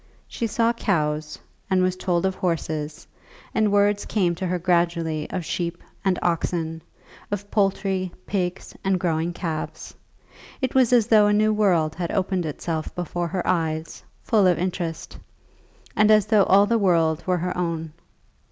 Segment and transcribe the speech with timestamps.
[0.27, 1.37] She saw cows,
[1.69, 3.05] and was told of horses;
[3.53, 6.81] and words came to her gradually of sheep and oxen,
[7.29, 9.93] of poultry, pigs, and growing calves.
[10.59, 14.57] It was as though a new world had opened itself before her eyes, full of
[14.57, 15.19] interest,
[15.95, 17.93] and as though all that world were her own.